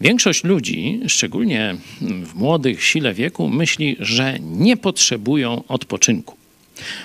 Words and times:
Większość 0.00 0.44
ludzi, 0.44 1.00
szczególnie 1.08 1.76
w 2.00 2.34
młodych 2.34 2.84
sile 2.84 3.14
wieku, 3.14 3.48
myśli, 3.48 3.96
że 3.98 4.38
nie 4.40 4.76
potrzebują 4.76 5.64
odpoczynku. 5.68 6.36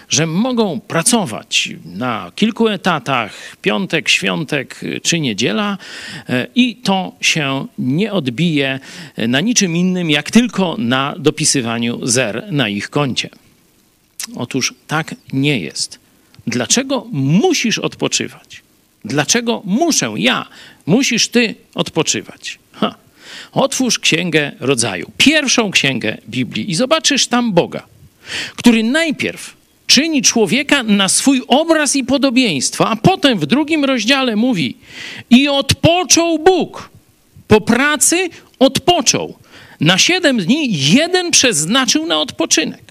Że 0.09 0.27
mogą 0.27 0.79
pracować 0.79 1.69
na 1.85 2.31
kilku 2.35 2.67
etatach, 2.67 3.57
piątek, 3.61 4.09
świątek 4.09 4.81
czy 5.03 5.19
niedziela, 5.19 5.77
e, 6.29 6.47
i 6.55 6.75
to 6.75 7.11
się 7.21 7.67
nie 7.79 8.13
odbije 8.13 8.79
na 9.17 9.41
niczym 9.41 9.75
innym, 9.75 10.09
jak 10.09 10.31
tylko 10.31 10.75
na 10.77 11.15
dopisywaniu 11.19 11.99
zer 12.03 12.47
na 12.51 12.69
ich 12.69 12.89
koncie. 12.89 13.29
Otóż 14.35 14.73
tak 14.87 15.15
nie 15.33 15.59
jest. 15.59 15.99
Dlaczego 16.47 17.07
musisz 17.11 17.79
odpoczywać? 17.79 18.61
Dlaczego 19.05 19.61
muszę 19.65 20.13
ja, 20.17 20.47
musisz 20.85 21.27
ty 21.27 21.55
odpoczywać? 21.75 22.59
Otwórz 23.55 23.99
księgę 23.99 24.51
rodzaju, 24.59 25.11
pierwszą 25.17 25.71
księgę 25.71 26.17
Biblii 26.29 26.71
i 26.71 26.75
zobaczysz 26.75 27.27
tam 27.27 27.53
Boga, 27.53 27.83
który 28.55 28.83
najpierw 28.83 29.53
czyni 29.87 30.21
człowieka 30.21 30.83
na 30.83 31.09
swój 31.09 31.41
obraz 31.47 31.95
i 31.95 32.03
podobieństwo, 32.03 32.87
a 32.87 32.95
potem 32.95 33.39
w 33.39 33.45
drugim 33.45 33.85
rozdziale 33.85 34.35
mówi: 34.35 34.77
I 35.29 35.47
odpoczął 35.47 36.39
Bóg. 36.39 36.89
Po 37.47 37.61
pracy 37.61 38.29
odpoczął. 38.59 39.37
Na 39.79 39.97
siedem 39.97 40.37
dni 40.37 40.79
jeden 40.93 41.31
przeznaczył 41.31 42.05
na 42.05 42.21
odpoczynek. 42.21 42.81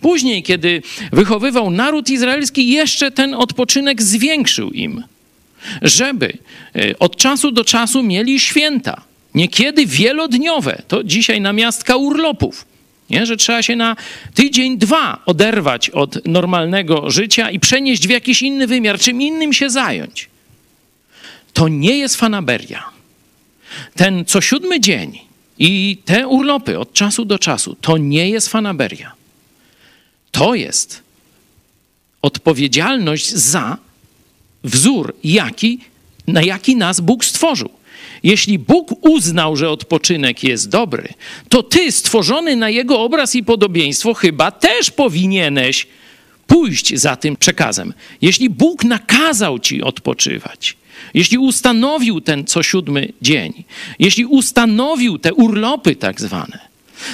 Później, 0.00 0.42
kiedy 0.42 0.82
wychowywał 1.12 1.70
naród 1.70 2.10
izraelski, 2.10 2.68
jeszcze 2.68 3.10
ten 3.10 3.34
odpoczynek 3.34 4.02
zwiększył 4.02 4.70
im, 4.70 5.02
żeby 5.82 6.38
e, 6.76 6.98
od 6.98 7.16
czasu 7.16 7.52
do 7.52 7.64
czasu 7.64 8.02
mieli 8.02 8.40
święta, 8.40 9.09
niekiedy 9.34 9.86
wielodniowe. 9.86 10.82
To 10.88 11.04
dzisiaj 11.04 11.40
namiastka 11.40 11.96
urlopów. 11.96 12.64
Nie? 13.10 13.26
Że 13.26 13.36
trzeba 13.36 13.62
się 13.62 13.76
na 13.76 13.96
tydzień, 14.34 14.78
dwa 14.78 15.22
oderwać 15.26 15.90
od 15.90 16.26
normalnego 16.26 17.10
życia 17.10 17.50
i 17.50 17.60
przenieść 17.60 18.06
w 18.06 18.10
jakiś 18.10 18.42
inny 18.42 18.66
wymiar, 18.66 18.98
czym 18.98 19.22
innym 19.22 19.52
się 19.52 19.70
zająć. 19.70 20.28
To 21.52 21.68
nie 21.68 21.98
jest 21.98 22.16
fanaberia. 22.16 22.84
Ten 23.94 24.24
co 24.24 24.40
siódmy 24.40 24.80
dzień 24.80 25.18
i 25.58 25.98
te 26.04 26.28
urlopy 26.28 26.78
od 26.78 26.92
czasu 26.92 27.24
do 27.24 27.38
czasu 27.38 27.76
to 27.80 27.98
nie 27.98 28.30
jest 28.30 28.48
fanaberia. 28.48 29.12
To 30.30 30.54
jest 30.54 31.02
odpowiedzialność 32.22 33.30
za 33.30 33.76
wzór, 34.64 35.14
jaki, 35.24 35.78
na 36.26 36.42
jaki 36.42 36.76
nas 36.76 37.00
Bóg 37.00 37.24
stworzył. 37.24 37.70
Jeśli 38.22 38.58
Bóg 38.58 39.04
uznał, 39.04 39.56
że 39.56 39.70
odpoczynek 39.70 40.44
jest 40.44 40.68
dobry, 40.68 41.08
to 41.48 41.62
ty, 41.62 41.92
stworzony 41.92 42.56
na 42.56 42.70
jego 42.70 43.00
obraz 43.00 43.34
i 43.34 43.44
podobieństwo, 43.44 44.14
chyba 44.14 44.50
też 44.50 44.90
powinieneś 44.90 45.86
pójść 46.46 46.98
za 46.98 47.16
tym 47.16 47.36
przekazem. 47.36 47.94
Jeśli 48.22 48.50
Bóg 48.50 48.84
nakazał 48.84 49.58
ci 49.58 49.82
odpoczywać, 49.82 50.76
jeśli 51.14 51.38
ustanowił 51.38 52.20
ten 52.20 52.44
co 52.44 52.62
siódmy 52.62 53.12
dzień, 53.22 53.64
jeśli 53.98 54.24
ustanowił 54.24 55.18
te 55.18 55.34
urlopy 55.34 55.96
tak 55.96 56.20
zwane, 56.20 56.58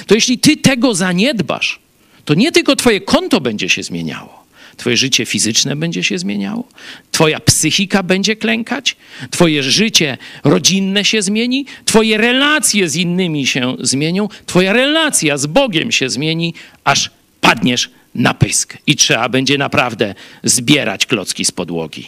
to 0.07 0.15
jeśli 0.15 0.37
ty 0.39 0.57
tego 0.57 0.95
zaniedbasz, 0.95 1.79
to 2.25 2.33
nie 2.33 2.51
tylko 2.51 2.75
twoje 2.75 3.01
konto 3.01 3.41
będzie 3.41 3.69
się 3.69 3.83
zmieniało, 3.83 4.43
Twoje 4.77 4.97
życie 4.97 5.25
fizyczne 5.25 5.75
będzie 5.75 6.03
się 6.03 6.17
zmieniało, 6.17 6.67
Twoja 7.11 7.39
psychika 7.39 8.03
będzie 8.03 8.35
klękać, 8.35 8.95
Twoje 9.31 9.63
życie 9.63 10.17
rodzinne 10.43 11.05
się 11.05 11.21
zmieni, 11.21 11.65
Twoje 11.85 12.17
relacje 12.17 12.89
z 12.89 12.95
innymi 12.95 13.47
się 13.47 13.75
zmienią, 13.79 14.29
Twoja 14.45 14.73
relacja 14.73 15.37
z 15.37 15.45
Bogiem 15.45 15.91
się 15.91 16.09
zmieni, 16.09 16.53
aż 16.83 17.11
padniesz 17.41 17.89
na 18.15 18.33
pysk 18.33 18.77
i 18.87 18.95
trzeba 18.95 19.29
będzie 19.29 19.57
naprawdę 19.57 20.15
zbierać 20.43 21.05
klocki 21.05 21.45
z 21.45 21.51
podłogi. 21.51 22.07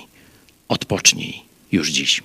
Odpocznij 0.68 1.42
już 1.72 1.90
dziś. 1.90 2.24